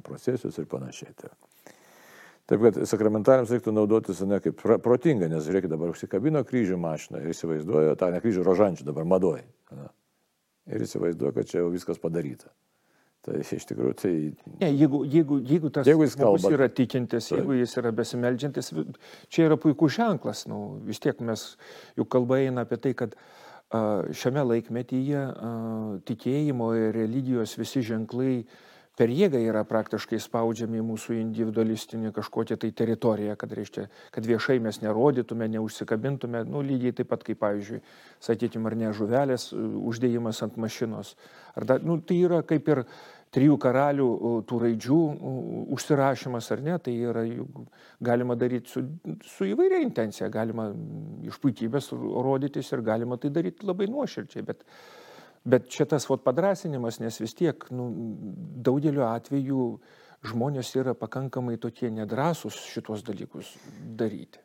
procesijos 0.05 0.57
ir 0.57 0.67
panašiai. 0.71 1.13
Tai. 1.19 1.31
Taip 2.49 2.63
kad 2.65 2.79
sakramentaliams 2.89 3.51
reiktų 3.53 3.75
naudotis 3.75 4.23
ne 4.25 4.39
kaip 4.41 4.63
protinga, 4.81 5.27
nes 5.29 5.45
žiūrėkit, 5.45 5.69
dabar 5.69 5.91
užsikabino 5.93 6.41
kryžių 6.49 6.79
mašiną 6.81 7.21
ir 7.21 7.35
įsivaizduoja, 7.35 7.93
tą 7.99 8.09
ne 8.09 8.21
kryžių 8.23 8.45
rožančių 8.47 8.87
dabar 8.87 9.05
madoja. 9.05 9.45
Ir 10.69 10.85
įsivaizduoja, 10.85 11.35
kad 11.35 11.51
čia 11.51 11.61
jau 11.61 11.69
viskas 11.73 12.01
padaryta. 12.01 12.49
Tai 13.27 13.35
iš 13.43 13.65
tikrųjų 13.67 13.95
tai... 13.99 14.11
Ne, 14.61 14.69
jeigu, 14.71 15.01
jeigu, 15.11 15.41
jeigu 15.43 15.71
tas 15.75 15.87
jeigu 15.87 16.05
žmogus 16.07 16.45
kalba, 16.45 16.53
yra 16.55 16.69
tikintis, 16.71 17.27
tai. 17.27 17.41
jeigu 17.41 17.57
jis 17.57 17.75
yra 17.81 17.91
besimeldžiantis, 17.97 18.71
čia 19.27 19.49
yra 19.49 19.57
puikus 19.59 19.97
ženklas. 19.97 20.45
Nu, 20.47 20.79
vis 20.87 21.03
tiek 21.03 21.19
mes, 21.27 21.43
juk 21.99 22.07
kalba 22.15 22.39
eina 22.39 22.63
apie 22.63 22.79
tai, 22.79 22.93
kad 23.01 23.17
uh, 23.19 24.07
šiame 24.15 24.45
laikmetyje 24.53 25.25
uh, 25.33 25.91
tikėjimo 26.07 26.71
ir 26.79 26.95
religijos 26.95 27.57
visi 27.59 27.83
ženklai 27.91 28.37
per 28.99 29.11
jėgą 29.15 29.39
yra 29.39 29.61
praktiškai 29.67 30.19
spaudžiami 30.19 30.81
mūsų 30.83 31.15
individualistinį 31.21 32.11
kažkokią 32.17 32.57
tai 32.59 32.71
teritoriją, 32.75 33.37
kad, 33.39 33.53
reiškia, 33.55 33.85
kad 34.11 34.27
viešai 34.27 34.57
mes 34.63 34.81
nerodytume, 34.83 35.47
neužsikabintume, 35.55 36.43
nu, 36.49 36.63
lygiai 36.65 36.97
taip 36.97 37.07
pat 37.13 37.23
kaip, 37.23 37.39
pavyzdžiui, 37.39 37.79
sakykime, 38.27 38.67
ar 38.67 38.75
ne 38.81 38.91
žuvelės 38.97 39.49
uždėjimas 39.55 40.43
ant 40.43 40.59
mašinos. 40.59 41.13
Ar 41.55 41.69
da, 41.69 41.79
nu, 41.79 41.95
tai 42.03 42.19
yra 42.27 42.41
kaip 42.43 42.67
ir 42.73 42.83
trijų 43.35 43.55
karalių 43.61 44.09
tų 44.49 44.61
raidžių 44.65 45.01
užsirašymas 45.77 46.51
ar 46.55 46.63
ne, 46.65 46.77
tai 46.83 46.95
yra 46.99 47.23
galima 48.03 48.35
daryti 48.39 48.73
su, 48.73 48.83
su 49.23 49.47
įvairia 49.47 49.83
intencija, 49.85 50.31
galima 50.33 50.71
iš 51.29 51.37
puikybės 51.39 51.91
rodytis 51.93 52.73
ir 52.73 52.83
galima 52.83 53.19
tai 53.21 53.31
daryti 53.31 53.69
labai 53.69 53.87
nuoširdžiai, 53.93 54.47
bet, 54.49 54.65
bet 55.49 55.71
šitas 55.73 56.07
vot 56.09 56.23
padrasinimas, 56.25 56.99
nes 57.03 57.19
vis 57.21 57.33
tiek 57.37 57.65
nu, 57.73 57.89
daugeliu 58.65 59.05
atveju 59.07 59.71
žmonės 60.29 60.73
yra 60.79 60.93
pakankamai 60.99 61.57
tokie 61.61 61.91
nedrasus 61.93 62.57
šitos 62.69 63.05
dalykus 63.07 63.55
daryti. 63.79 64.41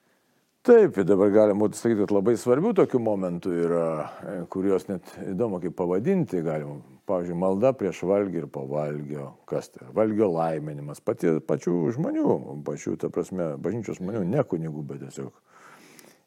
Taip, 0.65 0.97
dabar 1.05 1.29
galima 1.29 1.61
būtų 1.61 1.77
sakyti, 1.77 2.01
kad 2.07 2.13
labai 2.15 2.39
svarbių 2.41 2.71
tokių 2.79 2.99
momentų 3.05 3.51
yra, 3.67 3.89
e, 4.01 4.37
kuriuos 4.49 4.87
net 4.89 5.11
įdomu 5.21 5.59
kaip 5.61 5.75
pavadinti 5.77 6.41
galima. 6.41 6.79
Pavyzdžiui, 7.05 7.37
malda 7.37 7.75
prieš 7.77 8.01
valgį 8.09 8.39
ir 8.41 8.47
po 8.49 8.63
valgio. 8.71 9.27
Kas 9.45 9.69
tai? 9.75 9.91
Valgio 9.93 10.31
laiminimas. 10.33 11.03
Pati, 11.05 11.35
pačių 11.45 11.75
žmonių, 11.99 12.39
pačių, 12.65 12.95
ta 13.03 13.11
prasme, 13.13 13.51
bažnyčios 13.61 14.01
žmonių, 14.01 14.23
ne 14.25 14.41
kunigų, 14.49 14.87
bet 14.89 15.05
tiesiog. 15.05 15.35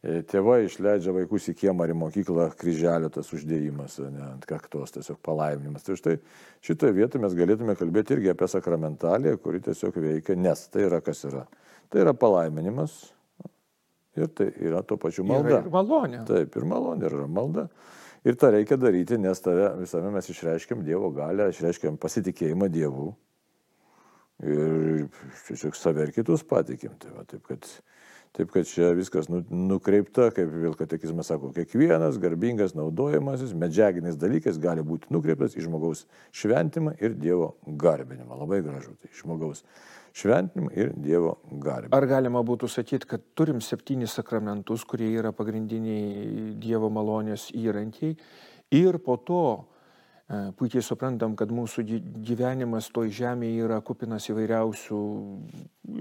E, 0.06 0.22
tėvai 0.30 0.60
išleidžia 0.68 1.14
vaikus 1.16 1.50
į 1.52 1.56
kiemą 1.64 1.88
ar 1.88 1.94
į 1.94 1.98
mokyklą, 1.98 2.52
kryželio 2.60 3.10
tas 3.14 3.32
uždėjimas, 3.34 3.98
ne 4.14 4.24
ant 4.28 4.46
kaktos, 4.50 4.94
tiesiog 4.96 5.20
palaiminimas. 5.26 5.86
Tai 5.88 5.98
štai 6.00 6.18
šitoje 6.66 6.96
vietoje 7.00 7.24
mes 7.24 7.38
galėtume 7.38 7.78
kalbėti 7.80 8.18
irgi 8.18 8.34
apie 8.34 8.50
sakramentaliją, 8.52 9.40
kuri 9.42 9.64
tiesiog 9.66 9.98
veikia, 10.04 10.38
nes 10.38 10.68
tai 10.74 10.86
yra 10.88 11.02
kas 11.06 11.26
yra. 11.30 11.48
Tai 11.90 12.04
yra 12.04 12.14
palaiminimas, 12.18 13.00
Ir 14.18 14.32
tai 14.34 14.50
yra 14.66 14.82
tuo 14.82 14.98
pačiu 14.98 15.26
malda. 15.28 15.62
Ir 15.62 15.70
malonė. 15.74 16.24
Taip, 16.26 16.56
ir 16.58 16.66
malonė 16.66 17.06
yra 17.10 17.28
malda. 17.30 17.68
Ir 18.26 18.38
tą 18.40 18.50
reikia 18.56 18.78
daryti, 18.82 19.20
nes 19.22 19.40
tave 19.44 19.70
visame 19.78 20.10
mes 20.16 20.30
išreiškiam 20.34 20.82
Dievo 20.86 21.12
galę, 21.16 21.52
išreiškiam 21.54 22.00
pasitikėjimą 22.02 22.70
Dievu. 22.74 23.12
Ir 24.42 25.06
tiesiog 25.48 25.78
save 25.78 26.08
ir 26.08 26.16
kitus 26.16 26.44
patikim. 26.50 26.98
Tai 27.02 27.14
va, 27.14 27.28
taip, 27.30 27.46
kad, 27.48 27.70
taip, 28.38 28.52
kad 28.54 28.68
čia 28.70 28.92
viskas 28.98 29.30
nu, 29.32 29.42
nukreipta, 29.50 30.30
kaip 30.36 30.52
vėl 30.54 30.76
katekizmas 30.78 31.32
sako, 31.32 31.52
kiekvienas 31.56 32.20
garbingas 32.22 32.76
naudojimasis 32.78 33.56
medžiaginiais 33.58 34.20
dalykais 34.20 34.60
gali 34.62 34.86
būti 34.86 35.12
nukreiptas 35.14 35.58
į 35.58 35.66
žmogaus 35.66 36.06
šventimą 36.38 36.96
ir 37.02 37.16
Dievo 37.18 37.56
garbinimą. 37.66 38.38
Labai 38.44 38.62
gražu. 38.66 38.94
Tai 39.02 39.14
žmogaus 39.18 39.64
šventinimą 40.18 40.74
ir 40.78 40.94
Dievo 40.96 41.38
garbę. 41.52 41.94
Ar 41.98 42.10
galima 42.10 42.44
būtų 42.46 42.70
sakyti, 42.72 43.10
kad 43.10 43.26
turim 43.38 43.62
septynis 43.64 44.18
sakramentus, 44.18 44.86
kurie 44.88 45.10
yra 45.18 45.34
pagrindiniai 45.36 46.54
Dievo 46.62 46.92
malonės 46.94 47.50
įrankiai 47.58 48.16
ir 48.78 49.02
po 49.04 49.18
to 49.18 49.44
puikiai 50.28 50.84
suprantam, 50.84 51.38
kad 51.40 51.52
mūsų 51.56 51.86
gyvenimas 52.28 52.90
toj 52.92 53.12
žemėje 53.16 53.64
yra 53.64 53.80
kupinas 53.86 54.28
įvairiausių 54.28 55.00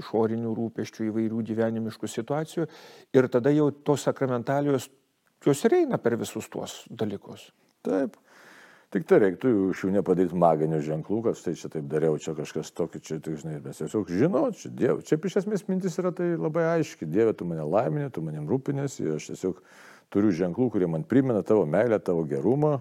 išorinių 0.02 0.54
rūpeščių, 0.58 1.08
įvairių 1.12 1.42
gyvenimiškų 1.52 2.10
situacijų 2.10 2.66
ir 3.14 3.28
tada 3.30 3.52
jau 3.54 3.70
tos 3.70 4.08
sakramentalijos, 4.08 4.88
jos 5.46 5.64
ir 5.68 5.78
eina 5.82 6.00
per 6.02 6.18
visus 6.18 6.50
tuos 6.50 6.80
dalykus. 6.90 7.52
Taip. 7.86 8.18
Tik 8.94 9.02
tai 9.10 9.18
reiktų 9.18 9.50
iš 9.72 9.80
jų 9.82 9.92
nepadaryti 9.96 10.38
maginių 10.38 10.78
ženklų, 10.86 11.18
kad 11.24 11.38
štai 11.38 11.56
čia 11.58 11.70
taip 11.70 11.88
dariau, 11.90 12.18
čia 12.22 12.36
kažkas 12.38 12.70
tokio, 12.70 13.00
čia, 13.02 13.18
tai, 13.22 13.34
žinai, 13.38 13.56
mes 13.64 13.80
tiesiog 13.82 14.10
žinot, 14.14 14.58
čia 14.60 14.70
Dievo. 14.70 15.02
Čia 15.02 15.18
iš 15.18 15.40
esmės 15.42 15.66
mintis 15.66 15.98
yra 15.98 16.12
tai 16.14 16.28
labai 16.38 16.68
aiški. 16.76 17.08
Dieve, 17.10 17.34
tu 17.34 17.48
mane 17.50 17.66
laiminė, 17.66 18.12
tu 18.14 18.22
manim 18.22 18.46
rūpinėsi, 18.46 19.08
aš 19.16 19.32
tiesiog 19.32 19.58
turiu 20.14 20.30
ženklų, 20.38 20.70
kurie 20.74 20.90
man 20.90 21.02
primena 21.02 21.42
tavo 21.46 21.66
meilę, 21.66 21.98
tavo 21.98 22.22
gerumą. 22.30 22.78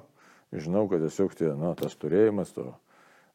Žinau, 0.56 0.86
kad 0.92 1.04
tiesiog 1.04 1.36
tie, 1.36 1.52
na, 1.58 1.74
tas 1.78 1.96
turėjimas 2.00 2.54
to 2.56 2.70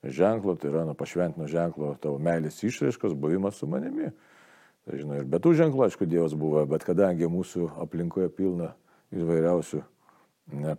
ženklo, 0.02 0.56
tai 0.56 0.70
yra, 0.72 0.86
na, 0.88 0.96
pašventino 0.96 1.48
ženklo 1.50 1.94
tavo 2.00 2.20
meilės 2.22 2.62
išraiškos, 2.64 3.16
buvimas 3.18 3.60
su 3.60 3.68
manimi. 3.68 4.12
Tai 4.88 4.96
žinai, 4.96 5.20
ir 5.20 5.26
be 5.28 5.40
tų 5.42 5.52
ženklų, 5.58 5.84
aišku, 5.86 6.08
Dievas 6.08 6.34
buvo, 6.38 6.62
bet 6.70 6.86
kadangi 6.86 7.28
mūsų 7.28 7.68
aplinkoje 7.84 8.30
pilna 8.32 8.72
įvairiausių 9.12 9.82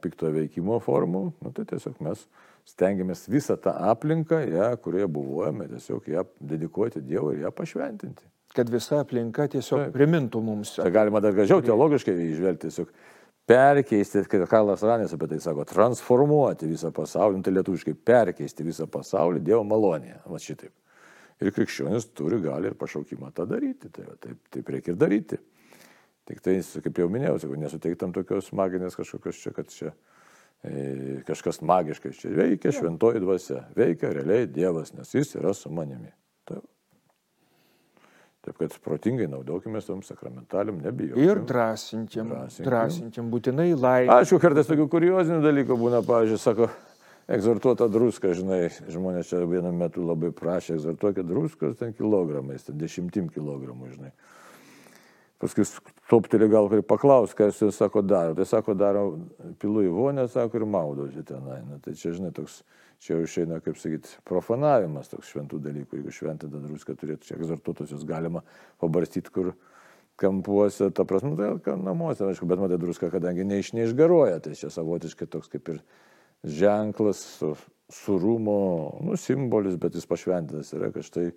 pikto 0.01 0.31
veikimo 0.33 0.79
formų, 0.83 1.21
nu, 1.39 1.51
tai 1.55 1.65
tiesiog 1.69 2.01
mes 2.03 2.25
stengiamės 2.67 3.27
visą 3.31 3.55
tą 3.61 3.73
aplinką, 3.91 4.41
ja, 4.49 4.71
kurioje 4.77 5.07
buvome, 5.11 5.67
tiesiog 5.71 6.09
ją 6.11 6.25
dedikuoti 6.39 7.01
Dievui 7.05 7.37
ir 7.37 7.45
ją 7.45 7.53
pašventinti. 7.55 8.27
Kad 8.51 8.69
visa 8.69 8.99
aplinka 8.99 9.47
tiesiog 9.47 9.85
Taip. 9.85 9.93
primintų 9.95 10.41
mums. 10.43 10.73
Tai 10.75 10.91
galima 10.91 11.21
dar 11.23 11.35
gražiau 11.37 11.63
teologiškai 11.63 12.17
išvelgti, 12.33 12.67
tiesiog 12.67 12.91
perkeisti, 13.51 14.23
kaip 14.31 14.45
Karlas 14.49 14.83
Ranės 14.85 15.15
apie 15.15 15.27
tai 15.31 15.39
sako, 15.43 15.65
transformuoti 15.69 16.69
visą 16.69 16.91
pasaulį, 16.95 17.39
nu, 17.39 17.45
tai 17.45 17.55
lietuviškai 17.57 17.95
perkeisti 18.07 18.65
visą 18.67 18.87
pasaulį 18.91 19.43
Dievo 19.45 19.63
malonėje. 19.67 20.21
Va 20.31 20.39
šitaip. 20.41 20.73
Ir 21.41 21.49
krikščionis 21.55 22.11
turi 22.17 22.37
gali 22.43 22.69
ir 22.69 22.77
pašaukimą 22.77 23.31
tą 23.35 23.47
daryti. 23.49 23.89
Tai 23.93 24.13
taip, 24.21 24.39
taip 24.53 24.71
reikia 24.75 24.93
ir 24.93 24.99
daryti. 25.01 25.39
Tik 26.29 26.41
tai, 26.45 26.59
kaip 26.85 26.99
jau 27.01 27.07
minėjau, 27.11 27.39
sakau, 27.41 27.57
nesuteiktam 27.59 28.13
tokios 28.15 28.51
maginės 28.55 28.95
kažkokios 28.95 29.39
čia, 29.41 29.53
kad 29.55 29.71
čia 29.73 29.89
e, 30.61 31.21
kažkas 31.27 31.63
magiškai 31.65 32.13
čia 32.13 32.35
veikia, 32.37 32.73
šventoji 32.77 33.23
dvasia, 33.23 33.63
veikia 33.75 34.13
realiai 34.13 34.45
Dievas, 34.45 34.93
nes 34.93 35.15
jis 35.17 35.33
yra 35.41 35.55
su 35.57 35.73
manimi. 35.73 36.13
Taip. 36.47 36.67
Taip 38.41 38.57
kad 38.57 38.73
protingai 38.81 39.27
naudokime 39.29 39.81
tom 39.85 39.99
sakramentalium, 40.01 40.79
nebijokime. 40.81 41.25
Ir 41.27 41.43
drąsintim, 41.45 42.31
drąsintim, 42.31 42.65
drąsintim 42.65 43.27
būtinai 43.29 43.67
laimė. 43.77 44.15
Aišku, 44.15 44.39
kartais 44.41 44.69
tokių 44.69 44.87
kuriozinių 44.89 45.43
dalykų 45.43 45.77
būna, 45.77 45.99
pavyzdžiui, 46.07 46.39
sako, 46.41 46.71
egzortuota 47.29 47.85
druska, 47.91 48.33
žinai, 48.37 48.63
žmonės 48.89 49.29
čia 49.29 49.43
vienu 49.45 49.69
metu 49.77 50.01
labai 50.07 50.31
prašė, 50.33 50.79
egzortuokit 50.79 51.29
druskos 51.29 51.77
ten 51.77 51.93
kilogramais, 51.93 52.65
ten 52.65 52.81
dešimtim 52.81 53.29
kilogramų, 53.29 53.91
žinai. 53.93 54.11
Paskui 55.41 55.65
toptelė 56.09 56.49
gal 56.49 56.67
ir 56.73 56.83
paklaus, 56.85 57.37
ką 57.37 57.47
jis 57.49 57.77
sako 57.77 58.01
daro. 58.05 58.33
Tai 58.37 58.45
sako, 58.45 58.75
daro 58.77 59.05
pilu 59.61 59.85
į 59.87 59.93
vonę, 59.93 60.27
sako 60.29 60.59
ir 60.59 60.67
maudosi 60.69 61.23
tenai. 61.25 61.61
Na, 61.65 61.79
tai 61.81 61.93
čia, 61.97 62.13
žinai, 62.17 62.29
toks, 62.33 62.59
čia 63.01 63.15
jau 63.15 63.25
išeina, 63.25 63.59
kaip 63.65 63.79
sakyti, 63.81 64.13
profanavimas 64.27 65.09
toks 65.11 65.31
šventų 65.33 65.59
dalykų. 65.65 65.99
Jeigu 65.99 66.13
šventą 66.13 66.49
druską 66.51 66.95
turėtų, 66.99 67.27
čia 67.27 67.37
egzortuotosius 67.39 68.05
galima 68.07 68.43
pabarstyti 68.81 69.33
kur 69.33 69.53
kampuose, 70.21 70.91
ta 70.93 71.05
prasme, 71.09 71.33
tai 71.39 71.49
gal 71.65 71.81
namuose, 71.81 72.27
aišku, 72.27 72.45
bet 72.49 72.61
matai 72.61 72.77
druska, 72.81 73.09
kadangi 73.13 73.45
neiš, 73.47 73.73
neišgaruoja, 73.73 74.37
tai 74.45 74.53
čia 74.59 74.69
savotiškai 74.73 75.27
toks 75.33 75.49
kaip 75.49 75.73
ir 75.73 75.81
ženklas, 76.45 77.23
surumo, 77.91 78.59
nu, 79.01 79.17
simbolis, 79.19 79.79
bet 79.81 79.97
jis 79.97 80.07
pašventintas 80.09 80.71
yra, 80.77 80.91
kad 80.93 81.05
štai 81.05 81.31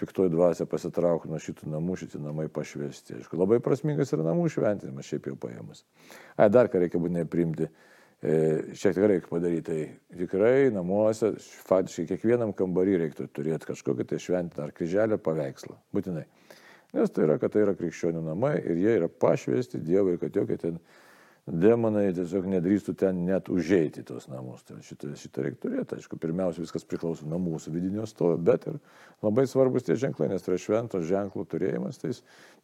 piktoji 0.00 0.32
dvasia 0.32 0.64
pasitrauk 0.68 1.26
nuo 1.28 1.38
šitų 1.42 1.68
namų, 1.74 1.98
šitie 2.00 2.20
namai 2.22 2.48
pašvesti. 2.52 3.18
Aišku, 3.20 3.36
labai 3.36 3.60
prasmingas 3.64 4.14
yra 4.16 4.24
namų 4.30 4.48
šventinimas, 4.54 5.08
šiaip 5.10 5.28
jau 5.28 5.36
paėmus. 5.40 5.84
A, 6.40 6.48
dar 6.48 6.72
ką 6.72 6.80
reikia 6.80 7.00
būtinai 7.02 7.26
priimti, 7.28 7.68
e, 8.22 8.36
šiek 8.76 8.96
tiek 8.96 9.06
reikia 9.12 9.30
padaryti, 9.30 9.64
tai 9.66 10.18
tikrai 10.22 10.70
namuose, 10.74 11.32
faktiškai 11.68 12.06
kiekvienam 12.14 12.54
kambarį 12.56 12.98
reiktų 13.04 13.28
turėti 13.36 13.70
kažkokį 13.72 14.08
tai 14.10 14.20
šventinį 14.22 14.66
ar 14.66 14.74
kryželį 14.76 15.18
ar 15.18 15.22
paveikslą. 15.24 15.76
Būtinai. 15.96 16.26
Nes 16.96 17.12
tai 17.14 17.28
yra, 17.28 17.38
kad 17.38 17.54
tai 17.54 17.62
yra 17.62 17.76
krikščionių 17.78 18.24
namai 18.26 18.56
ir 18.64 18.80
jie 18.80 18.96
yra 18.98 19.08
pašvesti 19.22 19.78
Dievui, 19.84 20.18
kad 20.18 20.34
jokie 20.34 20.58
ten 20.58 20.80
demonai 21.46 22.10
tiesiog 22.14 22.46
nedrįstų 22.50 22.94
ten 22.98 23.24
net 23.26 23.48
užeiti 23.50 24.02
tos 24.06 24.26
namus. 24.30 24.62
Tai 24.66 24.78
šitą, 24.84 25.12
šitą 25.18 25.46
reikia 25.46 25.60
turėti. 25.64 25.98
Aišku, 25.98 26.18
pirmiausia, 26.20 26.62
viskas 26.64 26.86
priklauso 26.86 27.26
nuo 27.30 27.40
mūsų 27.42 27.72
vidinio 27.74 28.06
stovo, 28.10 28.36
bet 28.36 28.66
ir 28.70 28.78
labai 29.24 29.46
svarbus 29.50 29.86
tie 29.86 29.96
ženklai, 29.98 30.30
nes 30.30 30.44
tai 30.44 30.54
yra 30.54 30.62
šventos 30.62 31.06
ženklų 31.08 31.46
turėjimas. 31.50 32.00
Tai 32.02 32.12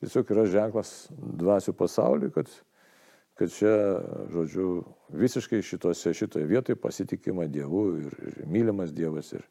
tiesiog 0.02 0.32
yra 0.34 0.46
ženklas 0.52 0.94
dvasių 1.14 1.74
pasauliui, 1.78 2.32
kad, 2.34 2.50
kad 3.36 3.52
čia, 3.52 3.72
žodžiu, 4.32 4.70
visiškai 5.12 5.60
šitose, 5.64 6.14
šitoje 6.16 6.48
vietoje 6.48 6.78
pasitikima 6.80 7.46
Dievu 7.52 7.82
ir, 8.00 8.14
ir 8.30 8.38
mylimas 8.48 8.94
Dievas 8.96 9.32
ir, 9.36 9.44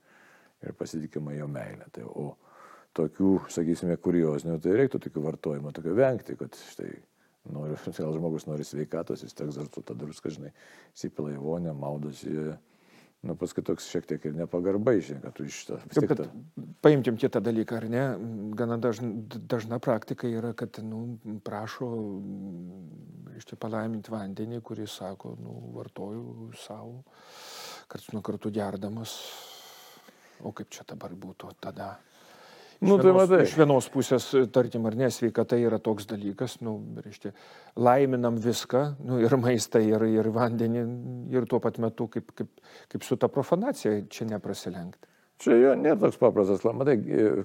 ir 0.65 0.73
pasitikima 0.77 1.35
jo 1.37 1.47
meilė. 1.51 1.85
Tai, 1.93 2.07
o 2.09 2.31
tokių, 2.97 3.33
sakysime, 3.53 3.97
kuriozinių, 4.01 4.57
tai 4.63 4.77
reiktų 4.79 5.03
tokių 5.05 5.25
vartojimo, 5.27 5.73
tokio 5.75 5.93
vengti, 5.97 6.37
kad 6.39 6.57
štai 6.71 6.89
nori, 7.53 7.77
gal 7.99 8.15
žmogus 8.17 8.47
nori 8.49 8.65
sveikatos, 8.65 9.25
jis 9.25 9.37
teks 9.37 9.59
dar 9.59 9.69
tu 9.71 9.83
tą 9.85 9.97
druską, 9.99 10.33
žinai, 10.33 10.53
įsipila 10.95 11.35
į 11.35 11.41
vonę, 11.43 11.75
maudosi. 11.77 12.55
Nu, 13.25 13.33
paskui 13.39 13.63
toks 13.65 13.87
šiek 13.89 14.05
tiek 14.05 14.25
ir 14.29 14.35
nepagarbai, 14.37 14.99
žinai, 15.01 15.23
kad 15.23 15.33
tu 15.37 15.47
iš 15.49 15.63
to. 15.65 15.79
Ta... 16.13 16.27
Paimtim 16.85 17.17
kitą 17.17 17.41
dalyką, 17.41 17.79
ar 17.79 17.87
ne? 17.89 18.03
Gana 18.57 18.77
dažna, 18.81 19.09
dažna 19.49 19.79
praktika 19.81 20.29
yra, 20.29 20.51
kad 20.57 20.77
nu, 20.85 21.17
prašo, 21.45 21.89
reiškia, 23.33 23.57
palaiminti 23.61 24.13
vandenį, 24.13 24.61
kuris 24.65 24.99
sako, 25.01 25.33
nu, 25.41 25.55
vartoju 25.73 26.51
savo, 26.61 27.01
karts 27.89 28.11
nuo 28.13 28.21
kartų 28.25 28.53
gerdamas. 28.53 29.17
O 30.45 30.53
kaip 30.53 30.69
čia 30.69 30.85
dabar 30.85 31.15
būtų 31.17 31.55
tada? 31.63 31.95
Nu, 32.85 32.97
tai 33.01 33.13
matai. 33.15 33.41
Iš 33.45 33.55
vienos 33.59 33.87
pusės, 33.93 34.27
tarkim, 34.53 34.85
ar 34.89 34.97
ne, 34.99 35.09
sveikata 35.13 35.57
yra 35.59 35.79
toks 35.83 36.07
dalykas, 36.09 36.59
nu, 36.65 36.77
reiškia, 37.01 37.31
laiminam 37.79 38.37
viską, 38.41 38.83
nu, 39.07 39.19
ir 39.23 39.35
maistą, 39.41 39.81
ir, 39.83 40.05
ir 40.11 40.29
vandenį, 40.35 40.85
ir 41.33 41.49
tuo 41.49 41.59
pat 41.63 41.79
metu, 41.83 42.07
kaip, 42.13 42.31
kaip, 42.37 42.51
kaip 42.93 43.07
su 43.07 43.17
ta 43.21 43.29
profanacija, 43.31 43.97
čia 44.11 44.29
neprasilenkti. 44.29 45.11
Čia 45.43 45.57
jo 45.59 45.73
nėra 45.75 45.97
toks 46.05 46.19
paprastas, 46.21 46.63
matai, 46.63 46.95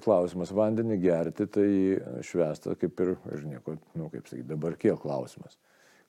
klausimas, 0.03 0.53
vandenį 0.55 0.97
gerti, 1.01 1.47
tai 1.51 1.67
švesta 2.23 2.77
kaip 2.79 3.03
ir, 3.03 3.17
ir 3.35 3.43
nieko, 3.49 3.75
nu, 3.99 4.07
kaip 4.13 4.29
sakyti, 4.29 4.47
dabar 4.53 4.77
kiek 4.79 5.01
klausimas. 5.01 5.57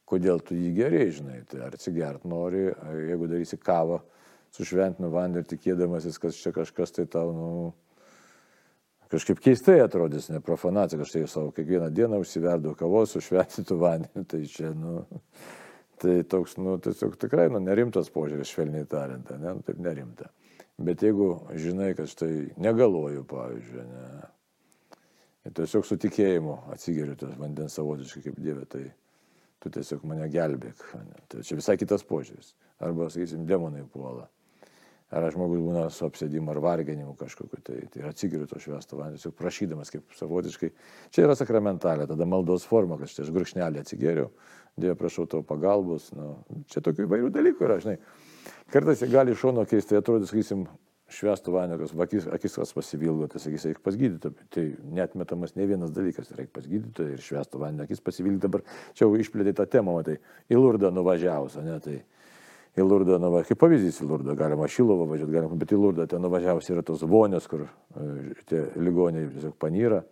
Kodėl 0.06 0.42
tu 0.44 0.54
jį 0.54 0.70
geriai, 0.76 1.10
žinai, 1.14 1.40
tai 1.48 1.64
ar 1.66 1.74
atsigert 1.74 2.26
nori, 2.28 2.68
jeigu 3.08 3.30
darysi 3.30 3.58
kavą 3.58 3.98
su 4.52 4.66
šventinu 4.68 5.10
vandeniu 5.10 5.42
ir 5.42 5.48
tikėdamasis, 5.48 6.20
kad 6.22 6.36
čia 6.36 6.52
kažkas 6.54 6.94
tai 6.94 7.06
tau, 7.10 7.32
nu, 7.34 7.48
kažkaip 9.12 9.40
keistai 9.45 9.78
atrodys, 9.85 10.31
ne 10.33 10.40
profanacija, 10.45 10.99
kad 11.00 11.09
štai 11.09 11.26
savo 11.31 11.52
kiekvieną 11.54 11.90
dieną 11.95 12.21
užsiverdu 12.23 12.75
kavos, 12.78 13.14
užšventytų 13.21 13.78
vandenį. 13.81 14.25
Tai 14.31 14.40
čia, 14.50 14.73
nu, 14.76 15.02
tai 16.02 16.21
toks, 16.28 16.57
nu, 16.61 16.78
tiesiog 16.83 17.19
tikrai, 17.21 17.49
nu, 17.52 17.61
nerimtas 17.62 18.11
požiūris, 18.14 18.52
švelniai 18.52 18.88
tariant, 18.88 19.31
ne, 19.37 19.57
nu, 19.59 19.66
taip 19.66 19.81
nerimta. 19.83 20.31
Bet 20.83 21.04
jeigu 21.04 21.28
žinai, 21.61 21.92
kad 21.99 22.11
štai 22.11 22.33
negaloju, 22.62 23.26
pavyzdžiui, 23.28 23.87
ne, 23.92 24.11
ir 25.47 25.57
tiesiog 25.61 25.87
su 25.87 25.99
tikėjimu 26.00 26.59
atsigeriu 26.75 27.16
tas 27.21 27.37
vandens 27.38 27.76
savotiškai 27.78 28.26
kaip 28.26 28.42
Dieve, 28.42 28.66
tai 28.73 28.87
tu 29.62 29.71
tiesiog 29.71 30.04
mane 30.09 30.26
gelbėk. 30.33 30.87
Ne. 30.99 31.25
Tai 31.31 31.45
čia 31.47 31.59
visai 31.61 31.76
kitas 31.78 32.02
požiūris. 32.09 32.54
Arba, 32.83 33.07
sakysim, 33.12 33.45
demonai 33.47 33.85
puola 33.92 34.26
ar 35.12 35.28
žmogus 35.35 35.61
būna 35.61 35.85
su 35.92 36.07
apsėdimu 36.07 36.54
ar 36.54 36.61
varginimu 36.64 37.14
kažkokiu, 37.21 37.61
tai, 37.64 37.78
tai 37.92 38.07
atsigiriu 38.09 38.49
to 38.49 38.61
šviesto 38.62 38.97
vandenį, 38.99 39.21
tiesiog 39.21 39.37
prašydamas 39.38 39.92
kaip 39.92 40.16
savotiškai. 40.16 40.73
Čia 41.12 41.26
yra 41.26 41.37
sakramentalė, 41.38 42.09
tada 42.11 42.28
maldos 42.28 42.64
forma, 42.69 42.97
kad 43.00 43.12
aš 43.12 43.33
gurkšnelį 43.35 43.83
atsigeriu, 43.83 44.31
Dieve 44.76 44.95
prašau 44.97 45.26
tavo 45.28 45.45
pagalbos. 45.45 46.09
Nu, 46.16 46.38
čia 46.73 46.81
tokių 46.85 47.04
įvairių 47.04 47.28
dalykų 47.35 47.66
yra, 47.66 47.76
žinai. 47.83 47.99
Kartais 48.73 49.02
gali 49.12 49.35
iš 49.35 49.42
šono 49.45 49.66
keistai 49.69 49.99
atrodyti, 50.00 50.31
sakysim, 50.31 50.62
švestų 51.12 51.52
vandenį, 51.52 51.88
akis, 52.00 52.26
akis 52.33 52.57
kas 52.57 52.73
pasivilgo, 52.73 53.28
tai 53.28 53.42
sakys, 53.42 53.66
reikia 53.69 53.85
pas 53.85 53.99
gydytoją. 54.00 54.47
Tai 54.54 54.64
netmetamas 54.97 55.52
ne 55.59 55.66
vienas 55.69 55.92
dalykas, 55.92 56.33
reikia 56.38 56.54
pas 56.57 56.69
gydytoją 56.69 57.16
ir 57.16 57.25
švestų 57.26 57.61
vandenį, 57.61 57.85
akis 57.85 58.00
pasivilgo. 58.04 58.40
Dabar 58.47 58.64
čia 58.97 59.04
jau 59.04 59.12
išplėtė 59.21 59.52
tą 59.61 59.69
temą, 59.76 59.99
tai 60.07 60.16
į 60.49 60.57
Lurdą 60.57 60.92
nuvažiavus, 60.95 61.59
ne, 61.61 61.76
tai 61.85 61.99
į 62.76 62.86
Lurdą, 62.86 63.18
nu, 63.20 63.28
va, 63.34 63.42
kaip 63.44 63.60
pavyzdys 63.60 64.00
į 64.00 64.08
Lurdą, 64.08 64.34
galima 64.38 64.68
Šilovą 64.70 65.06
važiuoti, 65.10 65.34
galima, 65.34 65.58
bet 65.60 65.74
į 65.74 65.80
Lurdą 65.80 66.06
ten 66.08 66.22
nuvažiavus 66.24 66.70
yra 66.72 66.84
tos 66.86 67.04
vonės, 67.04 67.48
kur 67.50 67.66
e, 67.66 68.32
tie 68.48 68.64
ligoniai 68.80 69.28
tiesiog 69.32 69.56
panyra. 69.60 70.02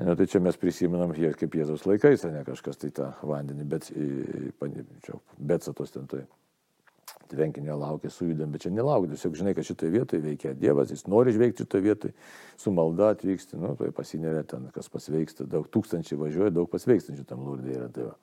Nu, 0.00 0.14
tai 0.16 0.28
čia 0.30 0.40
mes 0.40 0.56
prisimenam 0.56 1.10
jie 1.18 1.32
kaip 1.36 1.56
Jėzaus 1.58 1.82
laikais, 1.84 2.22
ne 2.30 2.44
kažkas 2.46 2.78
tai 2.80 2.92
tą 2.94 3.10
vandenį, 3.26 3.66
bet, 3.68 3.90
čia, 5.04 5.18
bet 5.36 5.66
satos 5.66 5.92
ten 5.96 6.06
tai. 6.10 6.22
Tvenkinio 7.30 7.76
laukia, 7.78 8.10
sujudam, 8.10 8.50
bet 8.50 8.64
čia 8.64 8.72
nelaukia, 8.74 9.12
tiesiog 9.12 9.36
žinai, 9.38 9.52
kad 9.54 9.66
šitoje 9.66 9.90
vietoje 9.92 10.22
veikia 10.24 10.54
Dievas, 10.58 10.90
jis 10.90 11.04
nori 11.10 11.34
žveikti 11.34 11.62
šitoje 11.62 11.84
vietoje, 11.84 12.14
su 12.58 12.72
malda 12.74 13.12
atvyksti, 13.14 13.58
nu, 13.60 13.74
tai 13.78 13.90
pasineria 13.94 14.42
ten, 14.50 14.66
kas 14.74 14.90
pasveiksta, 14.90 15.46
daug 15.50 15.68
tūkstančiai 15.70 16.18
važiuoja, 16.18 16.54
daug 16.54 16.70
pasveikstančių 16.72 17.26
tam 17.28 17.44
lurdė 17.46 17.76
yra. 17.76 17.86
Tai 17.94 18.08
va. 18.08 18.16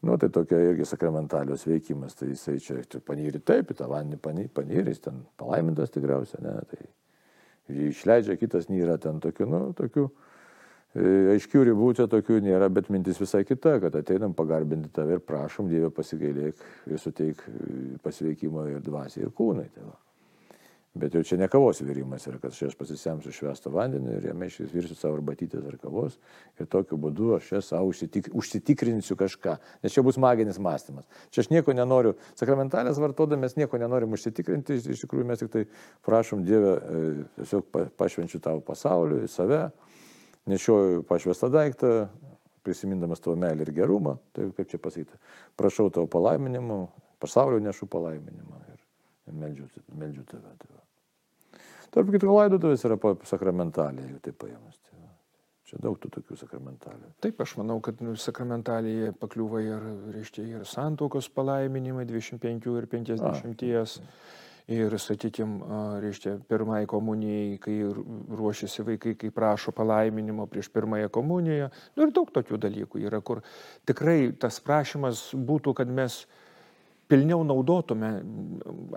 Nu, 0.00 0.14
tai 0.16 0.28
tokia 0.30 0.60
irgi 0.62 0.86
sakramentalios 0.86 1.64
veikimas, 1.66 2.14
tai 2.14 2.28
jisai 2.30 2.60
čia, 2.62 2.76
čia 2.86 3.00
panyri 3.02 3.40
taip, 3.42 3.72
į 3.72 3.78
tą 3.80 3.88
vandenį 3.90 4.50
panyri, 4.54 4.92
jis 4.92 5.02
ten 5.08 5.24
palaimintas 5.40 5.90
tikriausiai, 5.90 6.44
ne, 6.44 6.54
tai 6.70 6.86
jį 7.74 7.90
išleidžia, 7.90 8.38
kitas 8.38 8.70
nėra 8.70 8.94
ten 9.02 9.18
tokių, 9.24 9.48
nu, 9.50 9.60
tokių 9.78 10.04
e, 10.06 11.34
aiškių 11.34 11.64
ribų 11.72 11.90
čia 11.98 12.06
tokių 12.14 12.38
nėra, 12.46 12.70
bet 12.70 12.92
mintis 12.94 13.18
visai 13.18 13.42
kita, 13.48 13.80
kad 13.82 13.98
ateinam 13.98 14.38
pagarbinti 14.38 14.92
tave 14.94 15.18
ir 15.18 15.24
prašom 15.26 15.66
Dievę 15.72 15.90
pasigailėk 15.96 16.62
ir 16.86 17.02
suteik 17.02 17.42
e, 17.50 17.98
pasveikimo 18.04 18.68
ir 18.70 18.84
dvasiai 18.86 19.26
ir 19.26 19.34
kūnai. 19.34 19.66
Tai 19.74 19.88
va. 19.90 19.98
Bet 20.98 21.14
jau 21.14 21.22
čia 21.22 21.36
ne 21.38 21.46
kavos 21.50 21.78
virimas 21.84 22.24
yra, 22.26 22.40
kad 22.42 22.54
aš 22.54 22.74
pasisemsiu 22.78 23.30
švestą 23.34 23.70
vandenį 23.70 24.16
ir 24.16 24.24
jame 24.30 24.48
išvirsiu 24.50 24.96
savo 24.98 25.18
arbatytės 25.18 25.66
ar 25.68 25.76
kavos. 25.78 26.16
Ir 26.58 26.66
tokiu 26.70 26.98
būdu 26.98 27.36
aš 27.36 27.50
čia 27.52 27.60
savo 27.62 27.92
užsitik, 27.92 28.30
užsitikrinsiu 28.34 29.14
kažką, 29.18 29.54
nes 29.84 29.94
čia 29.94 30.02
bus 30.06 30.18
maginis 30.18 30.58
mąstymas. 30.62 31.06
Čia 31.30 31.44
aš 31.44 31.50
nieko 31.52 31.74
nenoriu, 31.76 32.16
sakramentalės 32.40 32.98
vartodami 33.02 33.46
mes 33.46 33.54
nieko 33.60 33.78
nenorim 33.78 34.16
užsitikrinti, 34.16 34.80
iš 34.94 35.04
tikrųjų 35.04 35.28
mes 35.28 35.44
tik 35.44 35.52
tai 35.54 35.64
prašom 36.06 36.42
Dievę, 36.48 36.72
e, 36.74 37.12
tiesiog 37.38 37.70
pašvenčiu 38.00 38.42
tavo 38.42 38.64
pasaulį, 38.66 39.22
save, 39.30 39.68
nešioju 40.50 41.04
pašvestą 41.06 41.52
daiktą, 41.52 41.92
prisimindamas 42.66 43.22
tavo 43.22 43.36
meilį 43.38 43.68
ir 43.68 43.74
gerumą, 43.82 44.16
tai 44.34 44.50
kaip 44.56 44.72
čia 44.72 44.82
pasakyti, 44.82 45.22
prašau 45.60 45.92
tavo 45.94 46.10
palaiminimo, 46.10 46.82
pasaulio 47.22 47.62
nešu 47.62 47.86
palaiminimą 47.86 48.60
ir, 48.74 48.84
meldžiu, 49.30 49.70
meldžiu 49.94 50.26
tave. 50.34 50.58
Tai 50.58 50.87
Tarp 51.94 52.12
kitko, 52.12 52.34
laidotuvės 52.36 52.84
yra 52.84 52.98
sakramentalė, 53.28 54.04
jeigu 54.04 54.22
taip 54.24 54.38
paėmus. 54.42 54.80
Tai 54.88 54.98
čia 55.68 55.78
daug 55.84 55.98
tų 56.00 56.10
tokių 56.16 56.36
sakramentalių. 56.40 57.12
Taip, 57.24 57.40
aš 57.44 57.56
manau, 57.60 57.78
kad 57.84 58.00
nu, 58.04 58.14
sakramentalėje 58.18 59.12
pakliūva 59.20 59.62
ir, 59.64 59.88
reiškia, 60.16 60.44
ir 60.56 60.68
santokos 60.68 61.28
palaiminimai 61.32 62.06
25 62.08 62.70
ir 62.72 62.88
50. 62.92 63.66
A. 63.76 63.88
Ir, 64.68 64.92
sakykime, 65.00 65.64
reiškia, 66.02 66.34
pirmai 66.44 66.82
komunijai, 66.88 67.54
kai 67.64 67.76
ruošiasi 67.88 68.84
vaikai, 68.84 69.14
kai 69.16 69.30
prašo 69.32 69.72
palaiminimo 69.72 70.44
prieš 70.48 70.68
pirmąją 70.74 71.08
komuniją. 71.12 71.70
Nu, 71.96 72.04
ir 72.04 72.12
daug 72.16 72.28
tokių 72.34 72.60
dalykų 72.66 73.00
yra, 73.08 73.22
kur 73.24 73.40
tikrai 73.88 74.26
tas 74.36 74.60
prašymas 74.60 75.30
būtų, 75.32 75.72
kad 75.80 75.88
mes 75.88 76.26
pilniau 77.08 77.44
naudotume 77.46 78.10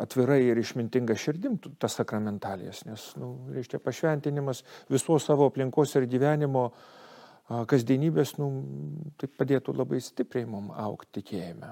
atvirai 0.02 0.42
ir 0.50 0.60
išmintinga 0.60 1.16
širdim 1.20 1.58
tas 1.80 1.96
sakramentalijas, 2.00 2.84
nes, 2.88 3.06
nu, 3.20 3.34
reiškia, 3.56 3.80
pašventinimas 3.84 4.66
visos 4.92 5.28
savo 5.28 5.48
aplinkos 5.52 5.96
ir 5.96 6.10
gyvenimo 6.12 6.70
kasdienybės, 7.72 8.36
nu, 8.40 8.50
tai 9.20 9.32
padėtų 9.40 9.76
labai 9.76 10.02
stipriai 10.04 10.48
mums 10.48 10.76
aukti 10.80 11.20
tikėjime. 11.20 11.72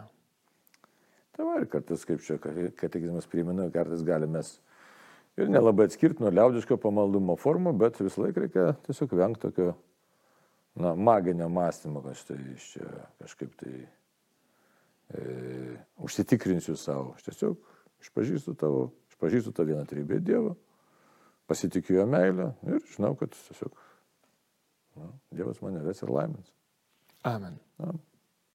Tai 1.36 1.46
va, 1.48 1.60
ir 1.62 1.70
kartais, 1.72 2.02
kaip 2.08 2.24
čia 2.26 2.36
katekizmas 2.40 3.30
primena, 3.32 3.70
kartais 3.72 4.04
galime 4.08 4.42
ir 5.40 5.52
nelabai 5.52 5.88
atskirti 5.88 6.24
nuo 6.24 6.34
liaudiško 6.36 6.76
pamaldumo 6.84 7.38
formų, 7.40 7.72
bet 7.80 8.02
visą 8.02 8.26
laiką 8.26 8.44
reikia 8.44 8.66
tiesiog 8.88 9.16
vengti 9.16 9.46
tokio, 9.48 9.70
na, 10.80 10.96
maginio 10.96 11.48
mąstymo, 11.52 12.04
kad 12.04 12.20
štai 12.20 12.42
iš 12.58 12.68
čia 12.74 12.90
kažkaip 13.22 13.56
tai 13.62 13.74
e, 15.14 15.78
užsitikrinsiu 15.98 16.76
savo. 16.78 17.14
Aš 17.18 17.30
tiesiog 17.30 17.58
išpažįstu 18.04 18.56
tavo, 18.60 18.90
išpažįstu 19.14 19.54
tą 19.56 19.66
vieną 19.68 19.86
trybę 19.90 20.20
Dievą, 20.24 20.56
pasitikiu 21.50 22.00
jo 22.00 22.06
meilę 22.10 22.54
ir 22.68 22.84
žinau, 22.94 23.16
kad 23.20 23.34
tiesiog 23.36 23.74
na, 25.00 25.12
Dievas 25.32 25.62
mane 25.66 25.84
ves 25.86 26.04
ir 26.04 26.14
laimins. 26.14 26.54
Amen. 27.28 27.60
Na. 27.80 27.94